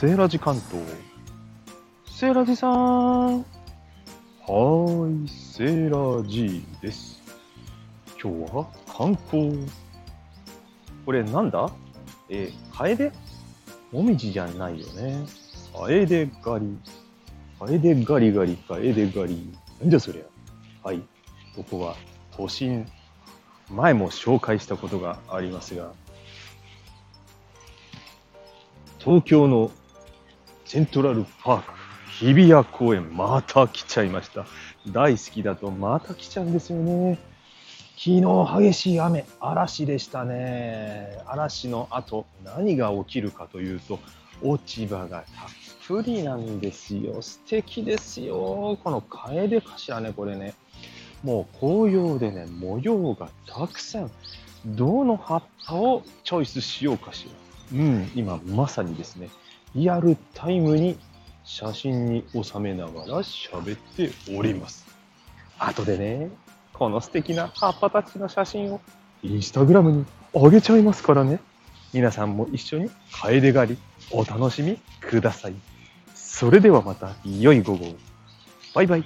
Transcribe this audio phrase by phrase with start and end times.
[0.00, 0.80] セーラジ関東。
[2.06, 3.38] セーラジさん。
[3.40, 7.20] はーい、セーラジです。
[8.22, 9.58] 今日は観光。
[11.04, 11.68] これなんだ？
[12.28, 13.10] えー、カエデ？
[13.90, 15.26] もみじじゃないよね。
[15.76, 16.78] カエデガリ。
[17.58, 19.52] カエデガリガリ、カエデガリ。
[19.80, 20.86] なんじゃそりゃ。
[20.86, 21.02] はい。
[21.56, 21.96] ここは
[22.36, 22.86] 都心。
[23.68, 25.90] 前も紹介したことがありますが、
[29.00, 29.72] 東京の
[30.68, 31.72] セントラルパーク
[32.10, 34.44] 日比谷公園また来ちゃいました。
[34.92, 37.18] 大好きだとまた来ちゃうんですよね。
[37.96, 41.22] 昨日激しい雨、嵐でしたね。
[41.26, 43.98] 嵐の後、何が起きるかというと、
[44.42, 45.24] 落ち葉がたっ
[45.86, 47.22] ぷりなんですよ。
[47.22, 48.78] 素敵ですよ。
[48.84, 50.52] このカエデかしらね、これね。
[51.24, 54.10] もう紅葉でね、模様がたくさん。
[54.66, 57.26] どの葉っぱをチョイスしようかし
[57.72, 57.78] ら。
[57.78, 59.30] うん、今まさにですね、
[59.74, 60.98] リアルタイムに
[61.44, 64.86] 写真に収めながら喋っております。
[65.58, 66.30] 後でね、
[66.72, 68.80] この素敵な葉っぱたちの写真を
[69.22, 71.40] インスタグラムに上げちゃいますからね。
[71.92, 73.78] 皆さんも一緒に楓狩り
[74.10, 75.54] お楽しみください。
[76.14, 77.96] それではまた良い午後。
[78.74, 79.04] バイバイ。